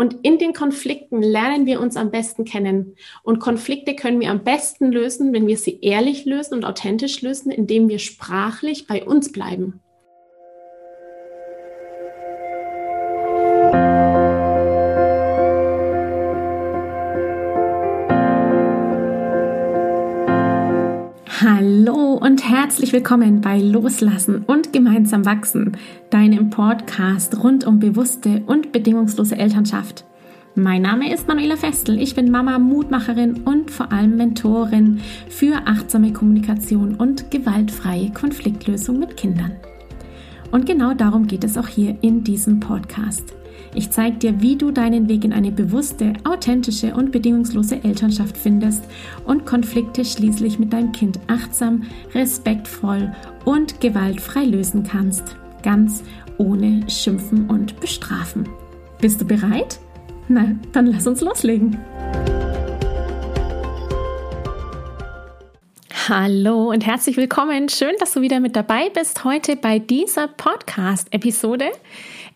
Und 0.00 0.16
in 0.22 0.38
den 0.38 0.54
Konflikten 0.54 1.20
lernen 1.20 1.66
wir 1.66 1.78
uns 1.78 1.94
am 1.94 2.10
besten 2.10 2.46
kennen. 2.46 2.96
Und 3.22 3.38
Konflikte 3.38 3.94
können 3.94 4.18
wir 4.18 4.30
am 4.30 4.44
besten 4.44 4.90
lösen, 4.90 5.34
wenn 5.34 5.46
wir 5.46 5.58
sie 5.58 5.78
ehrlich 5.82 6.24
lösen 6.24 6.54
und 6.54 6.64
authentisch 6.64 7.20
lösen, 7.20 7.52
indem 7.52 7.90
wir 7.90 7.98
sprachlich 7.98 8.86
bei 8.86 9.04
uns 9.04 9.30
bleiben. 9.30 9.82
Hallo 21.42 22.18
und 22.20 22.46
herzlich 22.46 22.92
willkommen 22.92 23.40
bei 23.40 23.60
Loslassen 23.60 24.44
und 24.46 24.74
gemeinsam 24.74 25.24
wachsen, 25.24 25.78
deinem 26.10 26.50
Podcast 26.50 27.42
rund 27.42 27.66
um 27.66 27.78
bewusste 27.78 28.42
und 28.44 28.72
bedingungslose 28.72 29.38
Elternschaft. 29.38 30.04
Mein 30.54 30.82
Name 30.82 31.10
ist 31.10 31.28
Manuela 31.28 31.56
Festel, 31.56 31.98
ich 31.98 32.14
bin 32.14 32.30
Mama, 32.30 32.58
Mutmacherin 32.58 33.40
und 33.44 33.70
vor 33.70 33.90
allem 33.90 34.18
Mentorin 34.18 35.00
für 35.30 35.66
achtsame 35.66 36.12
Kommunikation 36.12 36.96
und 36.96 37.30
gewaltfreie 37.30 38.10
Konfliktlösung 38.12 38.98
mit 38.98 39.16
Kindern. 39.16 39.52
Und 40.50 40.66
genau 40.66 40.92
darum 40.92 41.26
geht 41.26 41.44
es 41.44 41.56
auch 41.56 41.68
hier 41.68 41.96
in 42.02 42.22
diesem 42.22 42.60
Podcast. 42.60 43.32
Ich 43.74 43.90
zeige 43.90 44.16
dir, 44.16 44.40
wie 44.40 44.56
du 44.56 44.70
deinen 44.70 45.08
Weg 45.08 45.24
in 45.24 45.32
eine 45.32 45.52
bewusste, 45.52 46.12
authentische 46.24 46.94
und 46.94 47.12
bedingungslose 47.12 47.84
Elternschaft 47.84 48.36
findest 48.36 48.84
und 49.24 49.46
Konflikte 49.46 50.04
schließlich 50.04 50.58
mit 50.58 50.72
deinem 50.72 50.92
Kind 50.92 51.20
achtsam, 51.28 51.84
respektvoll 52.14 53.12
und 53.44 53.80
gewaltfrei 53.80 54.44
lösen 54.44 54.82
kannst. 54.82 55.36
Ganz 55.62 56.02
ohne 56.38 56.88
Schimpfen 56.88 57.48
und 57.48 57.78
Bestrafen. 57.80 58.48
Bist 59.00 59.20
du 59.20 59.24
bereit? 59.24 59.78
Na, 60.28 60.56
dann 60.72 60.86
lass 60.86 61.06
uns 61.06 61.20
loslegen. 61.20 61.78
Hallo 66.08 66.70
und 66.70 66.84
herzlich 66.84 67.16
willkommen. 67.16 67.68
Schön, 67.68 67.94
dass 68.00 68.14
du 68.14 68.20
wieder 68.20 68.40
mit 68.40 68.56
dabei 68.56 68.88
bist 68.88 69.22
heute 69.24 69.54
bei 69.54 69.78
dieser 69.78 70.26
Podcast-Episode. 70.26 71.66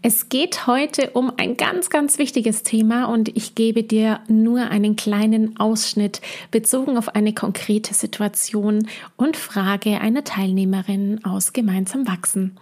Es 0.06 0.28
geht 0.28 0.66
heute 0.66 1.12
um 1.12 1.32
ein 1.38 1.56
ganz, 1.56 1.88
ganz 1.88 2.18
wichtiges 2.18 2.62
Thema 2.62 3.06
und 3.06 3.34
ich 3.34 3.54
gebe 3.54 3.82
dir 3.82 4.20
nur 4.28 4.60
einen 4.60 4.96
kleinen 4.96 5.58
Ausschnitt 5.58 6.20
bezogen 6.50 6.98
auf 6.98 7.14
eine 7.14 7.32
konkrete 7.32 7.94
Situation 7.94 8.86
und 9.16 9.38
Frage 9.38 10.02
einer 10.02 10.22
Teilnehmerin 10.22 11.24
aus 11.24 11.54
Gemeinsam 11.54 12.06
Wachsen. 12.06 12.58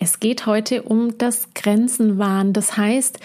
Es 0.00 0.18
geht 0.18 0.46
heute 0.46 0.82
um 0.82 1.16
das 1.18 1.54
Grenzenwahn, 1.54 2.52
das 2.52 2.76
heißt, 2.76 3.20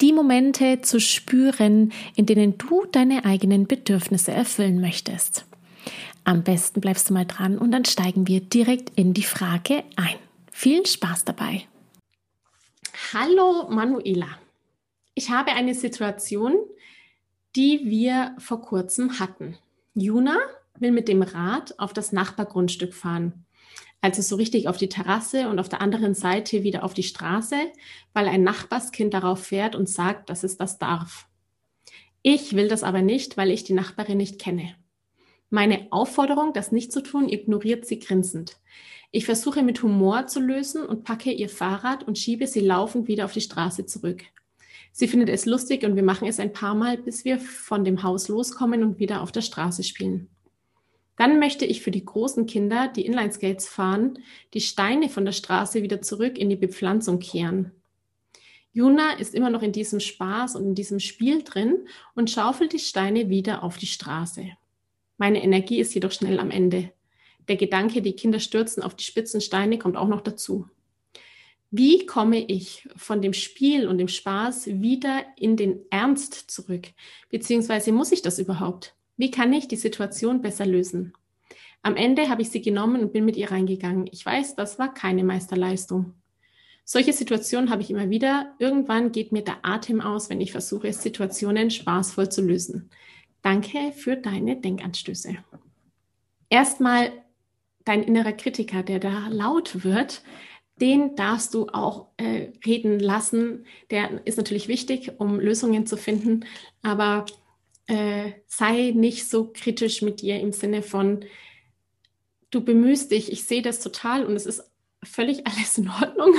die 0.00 0.12
Momente 0.12 0.80
zu 0.80 1.00
spüren, 1.00 1.90
in 2.14 2.26
denen 2.26 2.58
du 2.58 2.84
deine 2.92 3.24
eigenen 3.24 3.66
Bedürfnisse 3.66 4.30
erfüllen 4.30 4.80
möchtest. 4.80 5.46
Am 6.22 6.44
besten 6.44 6.80
bleibst 6.80 7.10
du 7.10 7.14
mal 7.14 7.26
dran 7.26 7.58
und 7.58 7.72
dann 7.72 7.86
steigen 7.86 8.28
wir 8.28 8.38
direkt 8.38 8.96
in 8.96 9.14
die 9.14 9.24
Frage 9.24 9.82
ein. 9.96 10.14
Viel 10.52 10.86
Spaß 10.86 11.24
dabei! 11.24 11.64
Hallo 13.12 13.68
Manuela. 13.68 14.38
Ich 15.14 15.30
habe 15.30 15.52
eine 15.52 15.74
Situation, 15.74 16.54
die 17.56 17.80
wir 17.84 18.34
vor 18.38 18.60
kurzem 18.60 19.18
hatten. 19.18 19.56
Juna 19.94 20.36
will 20.78 20.92
mit 20.92 21.08
dem 21.08 21.22
Rad 21.22 21.78
auf 21.78 21.92
das 21.92 22.12
Nachbargrundstück 22.12 22.94
fahren. 22.94 23.44
Also 24.00 24.22
so 24.22 24.36
richtig 24.36 24.68
auf 24.68 24.76
die 24.76 24.88
Terrasse 24.88 25.48
und 25.48 25.58
auf 25.58 25.68
der 25.68 25.80
anderen 25.80 26.14
Seite 26.14 26.62
wieder 26.62 26.84
auf 26.84 26.94
die 26.94 27.02
Straße, 27.02 27.56
weil 28.12 28.28
ein 28.28 28.44
Nachbarskind 28.44 29.12
darauf 29.12 29.42
fährt 29.42 29.74
und 29.74 29.88
sagt, 29.88 30.30
dass 30.30 30.44
es 30.44 30.56
das 30.56 30.78
darf. 30.78 31.26
Ich 32.22 32.54
will 32.54 32.68
das 32.68 32.84
aber 32.84 33.02
nicht, 33.02 33.36
weil 33.36 33.50
ich 33.50 33.64
die 33.64 33.72
Nachbarin 33.72 34.18
nicht 34.18 34.38
kenne. 34.38 34.74
Meine 35.50 35.86
Aufforderung, 35.90 36.52
das 36.52 36.72
nicht 36.72 36.92
zu 36.92 37.00
tun, 37.00 37.28
ignoriert 37.28 37.86
sie 37.86 37.98
grinsend. 37.98 38.58
Ich 39.10 39.24
versuche 39.24 39.62
mit 39.62 39.82
Humor 39.82 40.26
zu 40.26 40.40
lösen 40.40 40.84
und 40.84 41.04
packe 41.04 41.32
ihr 41.32 41.48
Fahrrad 41.48 42.06
und 42.06 42.18
schiebe 42.18 42.46
sie 42.46 42.60
laufend 42.60 43.08
wieder 43.08 43.24
auf 43.24 43.32
die 43.32 43.40
Straße 43.40 43.86
zurück. 43.86 44.22
Sie 44.92 45.08
findet 45.08 45.30
es 45.30 45.46
lustig 45.46 45.84
und 45.84 45.96
wir 45.96 46.02
machen 46.02 46.28
es 46.28 46.40
ein 46.40 46.52
paar 46.52 46.74
Mal, 46.74 46.98
bis 46.98 47.24
wir 47.24 47.38
von 47.38 47.84
dem 47.84 48.02
Haus 48.02 48.28
loskommen 48.28 48.82
und 48.82 48.98
wieder 48.98 49.22
auf 49.22 49.32
der 49.32 49.40
Straße 49.40 49.82
spielen. 49.82 50.28
Dann 51.16 51.38
möchte 51.38 51.64
ich 51.64 51.82
für 51.82 51.90
die 51.90 52.04
großen 52.04 52.46
Kinder, 52.46 52.88
die 52.88 53.06
Inlineskates 53.06 53.66
fahren, 53.66 54.18
die 54.54 54.60
Steine 54.60 55.08
von 55.08 55.24
der 55.24 55.32
Straße 55.32 55.82
wieder 55.82 56.02
zurück 56.02 56.38
in 56.38 56.48
die 56.48 56.56
Bepflanzung 56.56 57.18
kehren. 57.18 57.72
Juna 58.72 59.12
ist 59.14 59.34
immer 59.34 59.50
noch 59.50 59.62
in 59.62 59.72
diesem 59.72 59.98
Spaß 59.98 60.54
und 60.54 60.64
in 60.64 60.74
diesem 60.74 61.00
Spiel 61.00 61.42
drin 61.42 61.86
und 62.14 62.30
schaufelt 62.30 62.72
die 62.72 62.78
Steine 62.78 63.30
wieder 63.30 63.64
auf 63.64 63.78
die 63.78 63.86
Straße. 63.86 64.50
Meine 65.16 65.42
Energie 65.42 65.80
ist 65.80 65.94
jedoch 65.94 66.12
schnell 66.12 66.38
am 66.38 66.50
Ende. 66.50 66.92
Der 67.48 67.56
Gedanke, 67.56 68.02
die 68.02 68.12
Kinder 68.12 68.40
stürzen 68.40 68.82
auf 68.82 68.94
die 68.94 69.04
spitzen 69.04 69.40
Steine, 69.40 69.78
kommt 69.78 69.96
auch 69.96 70.08
noch 70.08 70.20
dazu. 70.20 70.68
Wie 71.70 72.06
komme 72.06 72.38
ich 72.38 72.88
von 72.96 73.20
dem 73.20 73.34
Spiel 73.34 73.86
und 73.86 73.98
dem 73.98 74.08
Spaß 74.08 74.80
wieder 74.80 75.24
in 75.36 75.56
den 75.56 75.80
Ernst 75.90 76.50
zurück? 76.50 76.88
Beziehungsweise 77.28 77.92
muss 77.92 78.12
ich 78.12 78.22
das 78.22 78.38
überhaupt? 78.38 78.94
Wie 79.16 79.30
kann 79.30 79.52
ich 79.52 79.68
die 79.68 79.76
Situation 79.76 80.40
besser 80.40 80.64
lösen? 80.64 81.12
Am 81.82 81.96
Ende 81.96 82.28
habe 82.28 82.42
ich 82.42 82.50
sie 82.50 82.62
genommen 82.62 83.02
und 83.02 83.12
bin 83.12 83.24
mit 83.24 83.36
ihr 83.36 83.50
reingegangen. 83.50 84.08
Ich 84.10 84.24
weiß, 84.24 84.56
das 84.56 84.78
war 84.78 84.94
keine 84.94 85.24
Meisterleistung. 85.24 86.14
Solche 86.84 87.12
Situationen 87.12 87.68
habe 87.68 87.82
ich 87.82 87.90
immer 87.90 88.08
wieder. 88.08 88.54
Irgendwann 88.58 89.12
geht 89.12 89.30
mir 89.30 89.42
der 89.42 89.58
Atem 89.62 90.00
aus, 90.00 90.30
wenn 90.30 90.40
ich 90.40 90.52
versuche, 90.52 90.90
Situationen 90.92 91.70
spaßvoll 91.70 92.30
zu 92.30 92.40
lösen. 92.40 92.88
Danke 93.42 93.92
für 93.92 94.16
deine 94.16 94.56
Denkanstöße. 94.56 95.36
Erstmal 96.48 97.12
dein 97.88 98.02
innerer 98.02 98.32
Kritiker, 98.32 98.82
der 98.82 98.98
da 98.98 99.28
laut 99.28 99.82
wird, 99.82 100.22
den 100.80 101.16
darfst 101.16 101.54
du 101.54 101.68
auch 101.68 102.08
äh, 102.18 102.48
reden 102.64 103.00
lassen. 103.00 103.64
Der 103.90 104.26
ist 104.26 104.36
natürlich 104.36 104.68
wichtig, 104.68 105.12
um 105.18 105.40
Lösungen 105.40 105.86
zu 105.86 105.96
finden, 105.96 106.44
aber 106.82 107.24
äh, 107.86 108.32
sei 108.46 108.92
nicht 108.94 109.28
so 109.28 109.50
kritisch 109.52 110.02
mit 110.02 110.20
dir 110.20 110.38
im 110.38 110.52
Sinne 110.52 110.82
von, 110.82 111.24
du 112.50 112.62
bemühst 112.62 113.10
dich, 113.10 113.32
ich 113.32 113.44
sehe 113.44 113.62
das 113.62 113.80
total 113.80 114.26
und 114.26 114.36
es 114.36 114.44
ist 114.44 114.70
völlig 115.02 115.46
alles 115.46 115.78
in 115.78 115.88
Ordnung. 115.88 116.34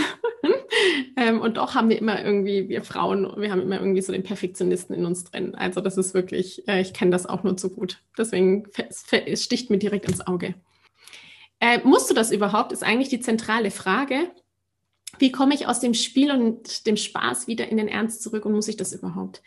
ähm, 1.17 1.41
und 1.41 1.57
doch 1.57 1.73
haben 1.73 1.89
wir 1.89 1.97
immer 1.97 2.23
irgendwie, 2.23 2.69
wir 2.69 2.83
Frauen, 2.83 3.27
wir 3.41 3.51
haben 3.51 3.61
immer 3.61 3.79
irgendwie 3.79 4.01
so 4.03 4.13
den 4.13 4.23
Perfektionisten 4.23 4.95
in 4.95 5.05
uns 5.05 5.23
drin. 5.23 5.55
Also 5.55 5.81
das 5.81 5.97
ist 5.97 6.13
wirklich, 6.13 6.67
äh, 6.67 6.79
ich 6.79 6.93
kenne 6.93 7.09
das 7.09 7.25
auch 7.25 7.43
nur 7.43 7.57
zu 7.57 7.71
gut. 7.71 8.03
Deswegen 8.19 8.67
es 9.25 9.43
sticht 9.43 9.71
mir 9.71 9.79
direkt 9.79 10.07
ins 10.07 10.25
Auge. 10.25 10.53
Äh, 11.59 11.79
musst 11.83 12.09
du 12.09 12.13
das 12.13 12.31
überhaupt, 12.31 12.71
ist 12.71 12.83
eigentlich 12.83 13.09
die 13.09 13.19
zentrale 13.19 13.71
Frage. 13.71 14.31
Wie 15.17 15.31
komme 15.31 15.55
ich 15.55 15.67
aus 15.67 15.79
dem 15.79 15.93
Spiel 15.93 16.31
und 16.31 16.85
dem 16.85 16.95
Spaß 16.95 17.47
wieder 17.47 17.67
in 17.67 17.77
den 17.77 17.87
Ernst 17.87 18.21
zurück 18.21 18.45
und 18.45 18.53
muss 18.53 18.67
ich 18.67 18.77
das 18.77 18.93
überhaupt? 18.93 19.41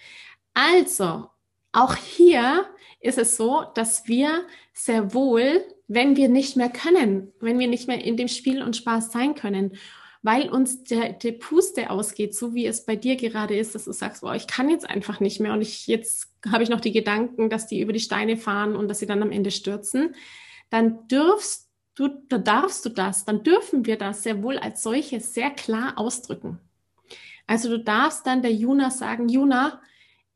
Also, 0.54 1.28
auch 1.72 1.96
hier 1.96 2.66
ist 3.00 3.18
es 3.18 3.36
so, 3.36 3.64
dass 3.74 4.06
wir 4.06 4.44
sehr 4.74 5.14
wohl, 5.14 5.64
wenn 5.88 6.16
wir 6.16 6.28
nicht 6.28 6.56
mehr 6.56 6.68
können, 6.68 7.32
wenn 7.40 7.58
wir 7.58 7.68
nicht 7.68 7.88
mehr 7.88 8.04
in 8.04 8.16
dem 8.16 8.28
Spiel 8.28 8.62
und 8.62 8.76
Spaß 8.76 9.10
sein 9.10 9.34
können, 9.34 9.76
weil 10.22 10.48
uns 10.50 10.84
der, 10.84 11.14
der 11.14 11.32
Puste 11.32 11.90
ausgeht, 11.90 12.34
so 12.34 12.54
wie 12.54 12.66
es 12.66 12.84
bei 12.84 12.94
dir 12.94 13.16
gerade 13.16 13.56
ist, 13.56 13.74
dass 13.74 13.86
du 13.86 13.92
sagst, 13.92 14.22
boah, 14.22 14.36
ich 14.36 14.46
kann 14.46 14.70
jetzt 14.70 14.88
einfach 14.88 15.18
nicht 15.18 15.40
mehr 15.40 15.52
und 15.52 15.62
ich 15.62 15.86
jetzt 15.88 16.28
habe 16.50 16.62
ich 16.62 16.68
noch 16.68 16.80
die 16.80 16.92
Gedanken, 16.92 17.50
dass 17.50 17.66
die 17.66 17.80
über 17.80 17.92
die 17.92 18.00
Steine 18.00 18.36
fahren 18.36 18.76
und 18.76 18.88
dass 18.88 19.00
sie 19.00 19.06
dann 19.06 19.22
am 19.22 19.32
Ende 19.32 19.50
stürzen, 19.50 20.14
dann 20.70 21.08
dürfst 21.08 21.71
du, 21.94 22.08
da 22.28 22.38
darfst 22.38 22.84
du 22.84 22.88
das, 22.88 23.24
dann 23.24 23.42
dürfen 23.42 23.86
wir 23.86 23.96
das 23.96 24.22
sehr 24.22 24.42
wohl 24.42 24.58
als 24.58 24.82
solches 24.82 25.34
sehr 25.34 25.50
klar 25.50 25.98
ausdrücken. 25.98 26.58
Also 27.46 27.68
du 27.68 27.78
darfst 27.78 28.26
dann 28.26 28.42
der 28.42 28.52
Juna 28.52 28.90
sagen, 28.90 29.28
Juna, 29.28 29.80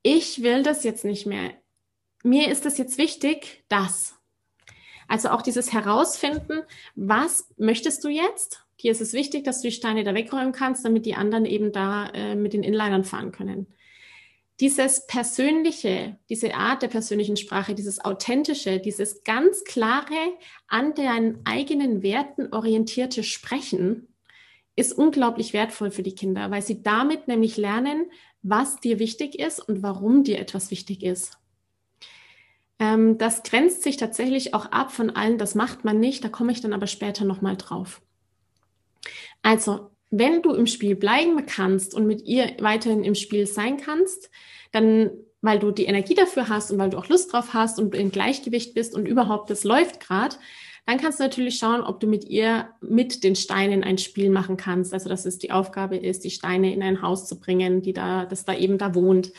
ich 0.02 0.42
will 0.42 0.62
das 0.62 0.84
jetzt 0.84 1.04
nicht 1.04 1.26
mehr. 1.26 1.52
Mir 2.22 2.50
ist 2.50 2.66
es 2.66 2.78
jetzt 2.78 2.98
wichtig, 2.98 3.64
das. 3.68 4.14
Also 5.08 5.30
auch 5.30 5.42
dieses 5.42 5.72
Herausfinden, 5.72 6.62
was 6.94 7.48
möchtest 7.56 8.02
du 8.02 8.08
jetzt? 8.08 8.64
Hier 8.76 8.90
ist 8.90 9.00
es 9.00 9.12
wichtig, 9.12 9.44
dass 9.44 9.62
du 9.62 9.68
die 9.68 9.74
Steine 9.74 10.04
da 10.04 10.14
wegräumen 10.14 10.52
kannst, 10.52 10.84
damit 10.84 11.06
die 11.06 11.14
anderen 11.14 11.46
eben 11.46 11.72
da 11.72 12.08
äh, 12.08 12.34
mit 12.34 12.52
den 12.52 12.62
Inlinern 12.62 13.04
fahren 13.04 13.32
können 13.32 13.66
dieses 14.60 15.06
Persönliche, 15.06 16.18
diese 16.30 16.54
Art 16.54 16.82
der 16.82 16.88
persönlichen 16.88 17.36
Sprache, 17.36 17.74
dieses 17.74 18.04
Authentische, 18.04 18.80
dieses 18.80 19.22
ganz 19.24 19.64
klare, 19.64 20.14
an 20.66 20.94
deinen 20.94 21.40
eigenen 21.44 22.02
Werten 22.02 22.52
orientierte 22.52 23.22
Sprechen 23.22 24.08
ist 24.76 24.92
unglaublich 24.92 25.52
wertvoll 25.52 25.90
für 25.90 26.02
die 26.02 26.14
Kinder, 26.14 26.50
weil 26.50 26.62
sie 26.62 26.82
damit 26.82 27.28
nämlich 27.28 27.56
lernen, 27.56 28.10
was 28.42 28.78
dir 28.78 28.98
wichtig 28.98 29.38
ist 29.38 29.58
und 29.58 29.82
warum 29.82 30.22
dir 30.22 30.38
etwas 30.38 30.70
wichtig 30.70 31.02
ist. 31.02 31.38
Ähm, 32.78 33.16
das 33.16 33.42
grenzt 33.42 33.82
sich 33.82 33.96
tatsächlich 33.96 34.54
auch 34.54 34.66
ab 34.66 34.92
von 34.92 35.10
allen, 35.10 35.38
das 35.38 35.54
macht 35.54 35.84
man 35.84 35.98
nicht, 35.98 36.22
da 36.24 36.28
komme 36.28 36.52
ich 36.52 36.60
dann 36.60 36.74
aber 36.74 36.86
später 36.86 37.24
nochmal 37.24 37.56
drauf. 37.56 38.02
Also, 39.42 39.90
wenn 40.10 40.42
du 40.42 40.52
im 40.52 40.66
Spiel 40.66 40.96
bleiben 40.96 41.46
kannst 41.46 41.94
und 41.94 42.06
mit 42.06 42.22
ihr 42.22 42.52
weiterhin 42.60 43.04
im 43.04 43.14
Spiel 43.14 43.46
sein 43.46 43.76
kannst, 43.76 44.30
dann 44.72 45.10
weil 45.42 45.58
du 45.58 45.70
die 45.70 45.84
Energie 45.84 46.14
dafür 46.14 46.48
hast 46.48 46.72
und 46.72 46.78
weil 46.78 46.90
du 46.90 46.98
auch 46.98 47.08
Lust 47.08 47.32
drauf 47.32 47.54
hast 47.54 47.78
und 47.78 47.94
in 47.94 48.10
Gleichgewicht 48.10 48.74
bist 48.74 48.94
und 48.94 49.06
überhaupt 49.06 49.48
das 49.48 49.64
läuft 49.64 50.00
gerade, 50.00 50.36
dann 50.86 50.98
kannst 50.98 51.18
du 51.18 51.24
natürlich 51.24 51.58
schauen, 51.58 51.82
ob 51.82 52.00
du 52.00 52.06
mit 52.06 52.24
ihr 52.24 52.68
mit 52.80 53.24
den 53.24 53.36
Steinen 53.36 53.82
ein 53.82 53.98
Spiel 53.98 54.30
machen 54.30 54.56
kannst. 54.56 54.92
Also 54.92 55.08
dass 55.08 55.26
es 55.26 55.38
die 55.38 55.50
Aufgabe 55.50 55.96
ist, 55.96 56.24
die 56.24 56.30
Steine 56.30 56.72
in 56.72 56.82
ein 56.82 57.02
Haus 57.02 57.26
zu 57.26 57.40
bringen, 57.40 57.82
die 57.82 57.92
da, 57.92 58.24
das 58.24 58.44
da 58.44 58.54
eben 58.54 58.78
da 58.78 58.94
wohnt. 58.94 59.32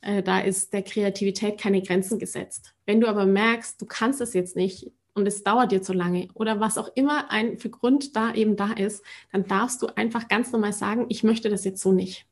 Äh, 0.00 0.22
da 0.22 0.38
ist 0.38 0.72
der 0.72 0.82
Kreativität 0.82 1.60
keine 1.60 1.82
Grenzen 1.82 2.18
gesetzt. 2.18 2.74
Wenn 2.86 3.00
du 3.00 3.08
aber 3.08 3.26
merkst, 3.26 3.80
du 3.80 3.86
kannst 3.86 4.20
es 4.20 4.34
jetzt 4.34 4.54
nicht 4.54 4.92
und 5.14 5.26
es 5.26 5.42
dauert 5.42 5.72
dir 5.72 5.82
zu 5.82 5.92
lange 5.92 6.28
oder 6.34 6.60
was 6.60 6.78
auch 6.78 6.90
immer 6.94 7.30
ein 7.30 7.58
für 7.58 7.70
Grund 7.70 8.16
da 8.16 8.34
eben 8.34 8.56
da 8.56 8.72
ist, 8.72 9.04
dann 9.32 9.46
darfst 9.46 9.80
du 9.82 9.86
einfach 9.96 10.28
ganz 10.28 10.52
normal 10.52 10.72
sagen, 10.72 11.06
ich 11.08 11.24
möchte 11.24 11.48
das 11.48 11.64
jetzt 11.64 11.80
so 11.80 11.92
nicht. 11.92 12.26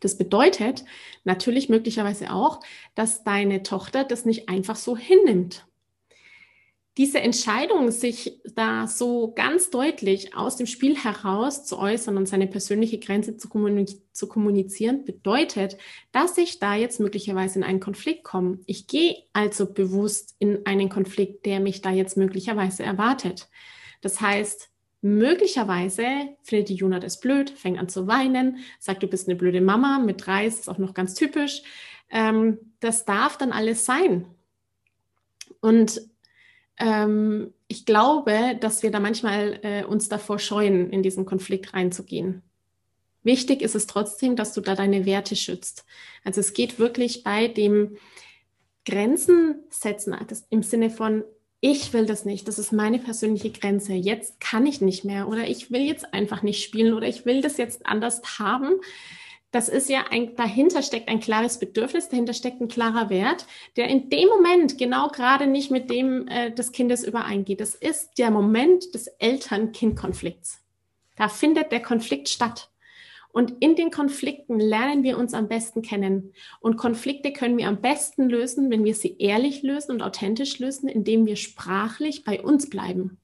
Das 0.00 0.18
bedeutet 0.18 0.84
natürlich 1.24 1.68
möglicherweise 1.68 2.30
auch, 2.32 2.60
dass 2.94 3.24
deine 3.24 3.62
Tochter 3.62 4.04
das 4.04 4.26
nicht 4.26 4.48
einfach 4.48 4.76
so 4.76 4.96
hinnimmt 4.96 5.66
diese 6.96 7.20
Entscheidung, 7.20 7.90
sich 7.90 8.40
da 8.54 8.86
so 8.86 9.32
ganz 9.34 9.70
deutlich 9.70 10.36
aus 10.36 10.56
dem 10.56 10.66
Spiel 10.66 10.96
heraus 10.96 11.64
zu 11.64 11.78
äußern 11.78 12.16
und 12.16 12.26
seine 12.26 12.46
persönliche 12.46 12.98
Grenze 12.98 13.36
zu, 13.36 13.48
kommuniz 13.48 14.00
zu, 14.12 14.28
kommunizieren, 14.28 15.04
bedeutet, 15.04 15.76
dass 16.12 16.38
ich 16.38 16.60
da 16.60 16.76
jetzt 16.76 17.00
möglicherweise 17.00 17.58
in 17.58 17.64
einen 17.64 17.80
Konflikt 17.80 18.22
komme. 18.22 18.60
Ich 18.66 18.86
gehe 18.86 19.16
also 19.32 19.66
bewusst 19.66 20.36
in 20.38 20.64
einen 20.66 20.88
Konflikt, 20.88 21.46
der 21.46 21.58
mich 21.58 21.82
da 21.82 21.90
jetzt 21.90 22.16
möglicherweise 22.16 22.84
erwartet. 22.84 23.48
Das 24.00 24.20
heißt, 24.20 24.70
möglicherweise 25.02 26.06
findet 26.44 26.68
die 26.68 26.76
Juna 26.76 27.00
das 27.00 27.18
blöd, 27.18 27.50
fängt 27.50 27.80
an 27.80 27.88
zu 27.88 28.06
weinen, 28.06 28.58
sagt, 28.78 29.02
du 29.02 29.08
bist 29.08 29.28
eine 29.28 29.36
blöde 29.36 29.60
Mama, 29.60 29.98
mit 29.98 30.24
drei 30.24 30.46
ist 30.46 30.68
auch 30.68 30.78
noch 30.78 30.94
ganz 30.94 31.14
typisch. 31.14 31.62
Ähm, 32.08 32.58
das 32.78 33.04
darf 33.04 33.36
dann 33.36 33.50
alles 33.50 33.84
sein. 33.84 34.26
Und 35.60 36.00
ähm, 36.78 37.52
ich 37.68 37.86
glaube, 37.86 38.56
dass 38.60 38.82
wir 38.82 38.90
da 38.90 39.00
manchmal 39.00 39.58
äh, 39.62 39.84
uns 39.84 40.08
davor 40.08 40.38
scheuen, 40.38 40.90
in 40.90 41.02
diesen 41.02 41.24
Konflikt 41.24 41.74
reinzugehen. 41.74 42.42
Wichtig 43.22 43.62
ist 43.62 43.74
es 43.74 43.86
trotzdem, 43.86 44.36
dass 44.36 44.52
du 44.52 44.60
da 44.60 44.74
deine 44.74 45.06
Werte 45.06 45.34
schützt. 45.34 45.84
Also 46.24 46.40
es 46.40 46.52
geht 46.52 46.78
wirklich 46.78 47.24
bei 47.24 47.48
dem 47.48 47.96
Grenzen 48.84 49.60
setzen, 49.70 50.14
im 50.50 50.62
Sinne 50.62 50.90
von, 50.90 51.24
ich 51.60 51.94
will 51.94 52.04
das 52.04 52.26
nicht, 52.26 52.46
das 52.46 52.58
ist 52.58 52.72
meine 52.72 52.98
persönliche 52.98 53.50
Grenze, 53.50 53.94
jetzt 53.94 54.38
kann 54.38 54.66
ich 54.66 54.82
nicht 54.82 55.06
mehr 55.06 55.26
oder 55.28 55.48
ich 55.48 55.70
will 55.70 55.80
jetzt 55.80 56.12
einfach 56.12 56.42
nicht 56.42 56.62
spielen 56.62 56.92
oder 56.92 57.08
ich 57.08 57.24
will 57.24 57.40
das 57.40 57.56
jetzt 57.56 57.86
anders 57.86 58.20
haben 58.38 58.74
das 59.54 59.68
ist 59.68 59.88
ja 59.88 60.06
ein, 60.10 60.34
dahinter 60.34 60.82
steckt 60.82 61.08
ein 61.08 61.20
klares 61.20 61.60
Bedürfnis, 61.60 62.08
dahinter 62.08 62.34
steckt 62.34 62.60
ein 62.60 62.66
klarer 62.66 63.08
Wert, 63.08 63.46
der 63.76 63.86
in 63.86 64.10
dem 64.10 64.28
Moment 64.28 64.78
genau 64.78 65.06
gerade 65.06 65.46
nicht 65.46 65.70
mit 65.70 65.90
dem 65.90 66.26
äh, 66.26 66.50
des 66.50 66.72
Kindes 66.72 67.04
übereingeht. 67.04 67.60
Das 67.60 67.76
ist 67.76 68.18
der 68.18 68.32
Moment 68.32 68.92
des 68.96 69.06
Eltern-Kind-Konflikts. 69.06 70.60
Da 71.14 71.28
findet 71.28 71.70
der 71.70 71.80
Konflikt 71.80 72.28
statt. 72.28 72.72
Und 73.32 73.52
in 73.60 73.76
den 73.76 73.92
Konflikten 73.92 74.58
lernen 74.58 75.04
wir 75.04 75.18
uns 75.18 75.34
am 75.34 75.46
besten 75.46 75.82
kennen. 75.82 76.32
Und 76.58 76.76
Konflikte 76.76 77.32
können 77.32 77.56
wir 77.56 77.68
am 77.68 77.80
besten 77.80 78.28
lösen, 78.28 78.72
wenn 78.72 78.84
wir 78.84 78.96
sie 78.96 79.18
ehrlich 79.18 79.62
lösen 79.62 79.92
und 79.92 80.02
authentisch 80.02 80.58
lösen, 80.58 80.88
indem 80.88 81.26
wir 81.26 81.36
sprachlich 81.36 82.24
bei 82.24 82.42
uns 82.42 82.68
bleiben. 82.68 83.18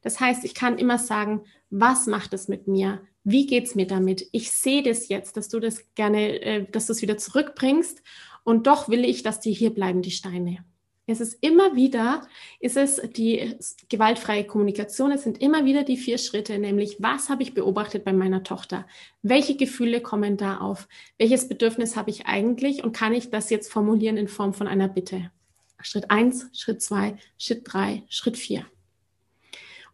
Das 0.00 0.20
heißt, 0.20 0.42
ich 0.44 0.54
kann 0.54 0.78
immer 0.78 0.96
sagen, 0.96 1.42
was 1.68 2.06
macht 2.06 2.32
es 2.32 2.48
mit 2.48 2.66
mir? 2.66 3.02
Wie 3.28 3.44
geht's 3.46 3.74
mir 3.74 3.88
damit? 3.88 4.28
Ich 4.30 4.52
sehe 4.52 4.84
das 4.84 5.08
jetzt, 5.08 5.36
dass 5.36 5.48
du 5.48 5.58
das 5.58 5.84
gerne, 5.96 6.40
äh, 6.42 6.64
dass 6.70 6.86
du 6.86 6.92
es 6.92 7.02
wieder 7.02 7.18
zurückbringst. 7.18 8.00
Und 8.44 8.68
doch 8.68 8.88
will 8.88 9.04
ich, 9.04 9.24
dass 9.24 9.40
die 9.40 9.52
hier 9.52 9.70
bleiben, 9.70 10.00
die 10.00 10.12
Steine. 10.12 10.58
Es 11.08 11.20
ist 11.20 11.36
immer 11.40 11.74
wieder, 11.74 12.22
ist 12.60 12.76
es 12.76 13.00
die 13.16 13.56
gewaltfreie 13.88 14.44
Kommunikation. 14.44 15.10
Es 15.10 15.24
sind 15.24 15.42
immer 15.42 15.64
wieder 15.64 15.82
die 15.82 15.96
vier 15.96 16.18
Schritte, 16.18 16.56
nämlich 16.60 16.98
was 17.00 17.28
habe 17.28 17.42
ich 17.42 17.52
beobachtet 17.52 18.04
bei 18.04 18.12
meiner 18.12 18.44
Tochter? 18.44 18.86
Welche 19.22 19.56
Gefühle 19.56 20.00
kommen 20.00 20.36
da 20.36 20.58
auf? 20.58 20.86
Welches 21.18 21.48
Bedürfnis 21.48 21.96
habe 21.96 22.10
ich 22.10 22.26
eigentlich? 22.26 22.84
Und 22.84 22.92
kann 22.92 23.12
ich 23.12 23.30
das 23.30 23.50
jetzt 23.50 23.72
formulieren 23.72 24.18
in 24.18 24.28
Form 24.28 24.54
von 24.54 24.68
einer 24.68 24.86
Bitte? 24.88 25.32
Schritt 25.80 26.12
eins, 26.12 26.48
Schritt 26.52 26.80
zwei, 26.80 27.16
Schritt 27.38 27.62
drei, 27.64 28.04
Schritt 28.08 28.36
vier. 28.36 28.66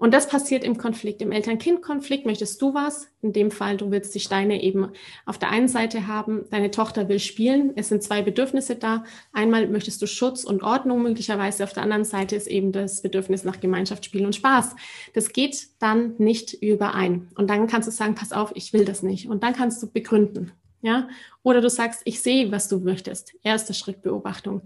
Und 0.03 0.13
das 0.13 0.29
passiert 0.29 0.65
im 0.65 0.79
Konflikt. 0.79 1.23
Im 1.23 1.31
Eltern-Kind-Konflikt 1.31 2.27
möchtest 2.27 2.61
du 2.61 2.75
was. 2.75 3.07
In 3.21 3.33
dem 3.33 3.53
Fall, 3.53 3.77
du 3.77 3.93
willst 3.93 4.13
die 4.17 4.19
Steine 4.19 4.61
eben 4.61 4.89
auf 5.27 5.39
der 5.39 5.51
einen 5.51 5.69
Seite 5.69 6.09
haben. 6.09 6.45
Deine 6.51 6.73
Tochter 6.73 7.09
will 7.09 7.21
spielen. 7.21 7.71
Es 7.77 7.91
sind 7.91 8.03
zwei 8.03 8.21
Bedürfnisse 8.21 8.75
da. 8.75 9.05
Einmal 9.33 9.69
möchtest 9.69 10.03
du 10.03 10.09
Schutz 10.09 10.43
und 10.43 10.65
Ordnung 10.65 11.05
möglicherweise. 11.05 11.63
Auf 11.63 11.73
der 11.73 11.85
anderen 11.85 12.05
Seite 12.05 12.35
ist 12.35 12.49
eben 12.49 12.73
das 12.73 13.01
Bedürfnis 13.01 13.45
nach 13.45 13.61
Gemeinschaft, 13.61 14.05
Spiel 14.05 14.27
und 14.27 14.35
Spaß. 14.35 14.75
Das 15.15 15.33
geht 15.33 15.69
dann 15.79 16.17
nicht 16.19 16.53
überein. 16.55 17.29
Und 17.37 17.49
dann 17.49 17.69
kannst 17.69 17.87
du 17.87 17.93
sagen, 17.93 18.17
pass 18.17 18.33
auf, 18.33 18.51
ich 18.57 18.73
will 18.73 18.85
das 18.85 19.05
nicht. 19.05 19.29
Und 19.29 19.45
dann 19.45 19.55
kannst 19.55 19.81
du 19.85 19.87
begründen. 19.87 20.51
Ja? 20.81 21.07
Oder 21.45 21.61
du 21.61 21.71
sagst, 21.71 22.01
ich 22.07 22.21
sehe, 22.21 22.51
was 22.51 22.67
du 22.67 22.81
möchtest. 22.81 23.37
Erster 23.45 23.73
Schritt 23.73 24.03
Beobachtung. 24.03 24.63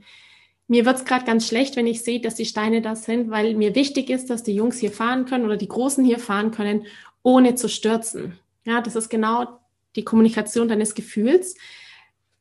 Mir 0.68 0.84
wird's 0.84 1.04
gerade 1.04 1.24
ganz 1.24 1.46
schlecht, 1.46 1.76
wenn 1.76 1.86
ich 1.86 2.02
sehe, 2.02 2.20
dass 2.20 2.34
die 2.34 2.44
Steine 2.44 2.82
da 2.82 2.96
sind, 2.96 3.30
weil 3.30 3.54
mir 3.54 3.74
wichtig 3.74 4.10
ist, 4.10 4.30
dass 4.30 4.42
die 4.42 4.54
Jungs 4.54 4.78
hier 4.78 4.90
fahren 4.90 5.24
können 5.24 5.44
oder 5.44 5.56
die 5.56 5.68
Großen 5.68 6.04
hier 6.04 6.18
fahren 6.18 6.50
können, 6.50 6.86
ohne 7.22 7.54
zu 7.54 7.68
stürzen. 7.68 8.38
Ja, 8.64 8.80
das 8.80 8.96
ist 8.96 9.08
genau 9.08 9.60
die 9.94 10.04
Kommunikation 10.04 10.68
deines 10.68 10.94
Gefühls. 10.94 11.56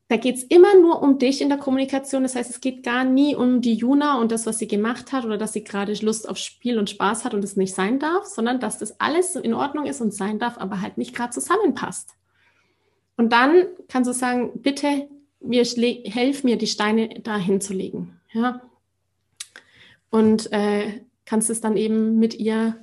Da 0.07 0.17
geht's 0.17 0.43
immer 0.43 0.75
nur 0.79 1.01
um 1.01 1.17
dich 1.17 1.41
in 1.41 1.49
der 1.49 1.57
Kommunikation. 1.57 2.23
Das 2.23 2.35
heißt, 2.35 2.49
es 2.49 2.61
geht 2.61 2.83
gar 2.83 3.03
nie 3.03 3.35
um 3.35 3.61
die 3.61 3.73
Juna 3.73 4.19
und 4.19 4.31
das, 4.31 4.45
was 4.45 4.59
sie 4.59 4.67
gemacht 4.67 5.11
hat 5.11 5.25
oder 5.25 5.37
dass 5.37 5.53
sie 5.53 5.63
gerade 5.63 5.93
Lust 5.93 6.29
auf 6.29 6.37
Spiel 6.37 6.77
und 6.77 6.89
Spaß 6.91 7.25
hat 7.25 7.33
und 7.33 7.43
es 7.43 7.55
nicht 7.55 7.73
sein 7.73 7.99
darf, 7.99 8.25
sondern 8.25 8.59
dass 8.59 8.77
das 8.77 8.99
alles 8.99 9.35
in 9.35 9.53
Ordnung 9.53 9.85
ist 9.85 10.01
und 10.01 10.13
sein 10.13 10.37
darf, 10.37 10.57
aber 10.57 10.81
halt 10.81 10.97
nicht 10.97 11.15
gerade 11.15 11.31
zusammenpasst. 11.31 12.11
Und 13.17 13.31
dann 13.31 13.65
kannst 13.87 14.07
du 14.07 14.13
sagen, 14.13 14.51
bitte 14.61 15.07
mir 15.39 15.63
helf 15.63 16.43
mir, 16.43 16.57
die 16.57 16.67
Steine 16.67 17.21
da 17.21 17.37
hinzulegen. 17.37 18.14
Ja? 18.35 18.61
Und 20.09 20.51
äh, 20.51 21.01
kannst 21.25 21.49
es 21.49 21.61
dann 21.61 21.77
eben 21.77 22.19
mit 22.19 22.35
ihr 22.35 22.77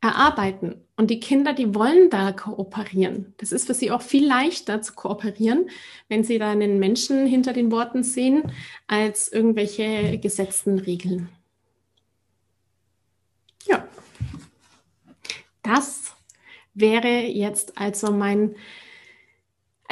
erarbeiten. 0.00 0.84
Und 0.96 1.10
die 1.10 1.20
Kinder, 1.20 1.52
die 1.52 1.74
wollen 1.74 2.10
da 2.10 2.32
kooperieren. 2.32 3.34
Das 3.38 3.52
ist 3.52 3.66
für 3.66 3.74
sie 3.74 3.90
auch 3.90 4.02
viel 4.02 4.26
leichter 4.26 4.82
zu 4.82 4.92
kooperieren, 4.94 5.70
wenn 6.08 6.24
sie 6.24 6.38
da 6.38 6.50
einen 6.50 6.78
Menschen 6.78 7.26
hinter 7.26 7.52
den 7.52 7.70
Worten 7.70 8.02
sehen, 8.02 8.52
als 8.86 9.28
irgendwelche 9.28 10.18
gesetzten 10.18 10.78
Regeln. 10.78 11.28
Ja, 13.66 13.86
das 15.62 16.14
wäre 16.74 17.22
jetzt 17.22 17.78
also 17.78 18.12
mein 18.12 18.56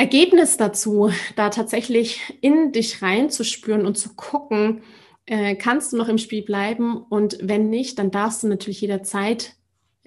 Ergebnis 0.00 0.56
dazu, 0.56 1.12
da 1.36 1.50
tatsächlich 1.50 2.22
in 2.40 2.72
dich 2.72 3.02
reinzuspüren 3.02 3.84
und 3.84 3.98
zu 3.98 4.14
gucken, 4.14 4.80
äh, 5.26 5.56
kannst 5.56 5.92
du 5.92 5.98
noch 5.98 6.08
im 6.08 6.16
Spiel 6.16 6.40
bleiben 6.40 6.96
und 6.96 7.36
wenn 7.42 7.68
nicht, 7.68 7.98
dann 7.98 8.10
darfst 8.10 8.42
du 8.42 8.48
natürlich 8.48 8.80
jederzeit 8.80 9.56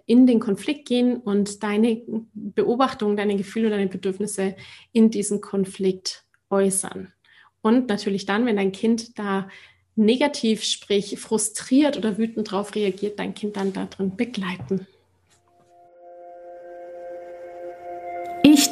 in 0.08 0.26
den 0.26 0.40
Konflikt 0.40 0.88
gehen 0.88 1.18
und 1.18 1.62
deine 1.62 2.02
Beobachtungen, 2.34 3.18
deine 3.18 3.36
Gefühle, 3.36 3.70
deine 3.70 3.86
Bedürfnisse 3.86 4.56
in 4.94 5.12
diesem 5.12 5.42
Konflikt 5.42 6.26
äußern. 6.50 7.14
Und 7.62 7.88
natürlich 7.88 8.26
dann, 8.26 8.48
wenn 8.48 8.56
dein 8.56 8.72
Kind 8.72 9.20
da 9.20 9.48
negativ, 9.96 10.64
sprich 10.64 11.20
frustriert 11.20 11.98
oder 11.98 12.18
wütend 12.18 12.50
drauf 12.50 12.74
reagiert, 12.74 13.20
dein 13.20 13.36
Kind 13.36 13.58
dann 13.58 13.74
da 13.74 13.86
drin 13.86 14.16
begleiten. 14.18 14.88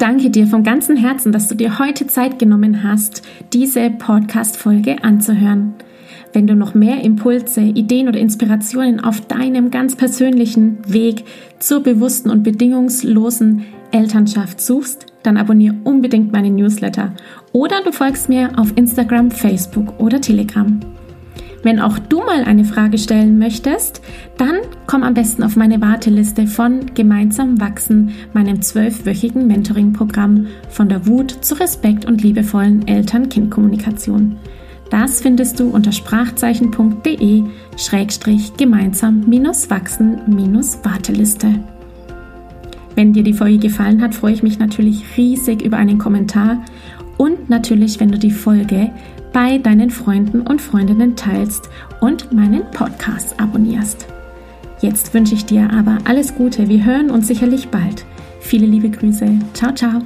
Danke 0.01 0.31
dir 0.31 0.47
von 0.47 0.63
ganzem 0.63 0.95
Herzen, 0.95 1.31
dass 1.31 1.47
du 1.47 1.53
dir 1.53 1.77
heute 1.77 2.07
Zeit 2.07 2.39
genommen 2.39 2.83
hast, 2.83 3.21
diese 3.53 3.91
Podcast-Folge 3.91 5.03
anzuhören. 5.03 5.75
Wenn 6.33 6.47
du 6.47 6.55
noch 6.55 6.73
mehr 6.73 7.03
Impulse, 7.03 7.61
Ideen 7.61 8.07
oder 8.07 8.19
Inspirationen 8.19 8.99
auf 8.99 9.21
deinem 9.21 9.69
ganz 9.69 9.95
persönlichen 9.95 10.79
Weg 10.91 11.25
zur 11.59 11.83
bewussten 11.83 12.31
und 12.31 12.41
bedingungslosen 12.41 13.65
Elternschaft 13.91 14.59
suchst, 14.59 15.05
dann 15.21 15.37
abonniere 15.37 15.75
unbedingt 15.83 16.31
meine 16.31 16.49
Newsletter 16.49 17.13
oder 17.51 17.83
du 17.83 17.91
folgst 17.91 18.27
mir 18.27 18.57
auf 18.57 18.73
Instagram, 18.75 19.29
Facebook 19.29 19.99
oder 19.99 20.19
Telegram. 20.19 20.79
Wenn 21.63 21.79
auch 21.79 21.99
du 21.99 22.21
mal 22.21 22.43
eine 22.43 22.65
Frage 22.65 22.97
stellen 22.97 23.37
möchtest, 23.37 24.01
dann 24.37 24.61
komm 24.91 25.03
am 25.03 25.13
besten 25.13 25.43
auf 25.43 25.55
meine 25.55 25.79
Warteliste 25.79 26.47
von 26.47 26.87
Gemeinsam 26.93 27.61
wachsen, 27.61 28.11
meinem 28.33 28.61
zwölfwöchigen 28.61 29.47
Mentoring-Programm 29.47 30.47
von 30.69 30.89
der 30.89 31.07
Wut 31.07 31.31
zu 31.31 31.57
Respekt 31.57 32.03
und 32.03 32.21
liebevollen 32.21 32.85
Eltern-Kind-Kommunikation. 32.89 34.35
Das 34.89 35.21
findest 35.21 35.61
du 35.61 35.69
unter 35.69 35.93
sprachzeichen.de 35.93 37.43
gemeinsam-wachsen-warteliste. 38.57 41.47
Wenn 42.93 43.13
dir 43.13 43.23
die 43.23 43.31
Folge 43.31 43.59
gefallen 43.59 44.01
hat, 44.01 44.13
freue 44.13 44.33
ich 44.33 44.43
mich 44.43 44.59
natürlich 44.59 45.05
riesig 45.15 45.61
über 45.61 45.77
einen 45.77 45.99
Kommentar 45.99 46.65
und 47.15 47.49
natürlich, 47.49 48.01
wenn 48.01 48.11
du 48.11 48.19
die 48.19 48.31
Folge 48.31 48.91
bei 49.31 49.57
deinen 49.57 49.89
Freunden 49.89 50.41
und 50.41 50.61
Freundinnen 50.61 51.15
teilst 51.15 51.69
und 52.01 52.33
meinen 52.33 52.69
Podcast 52.71 53.39
abonnierst. 53.39 54.05
Jetzt 54.81 55.13
wünsche 55.13 55.35
ich 55.35 55.45
dir 55.45 55.69
aber 55.71 55.99
alles 56.05 56.35
Gute. 56.35 56.67
Wir 56.67 56.83
hören 56.83 57.11
uns 57.11 57.27
sicherlich 57.27 57.69
bald. 57.69 58.05
Viele 58.39 58.65
liebe 58.65 58.89
Grüße. 58.89 59.27
Ciao, 59.53 59.73
ciao. 59.73 60.01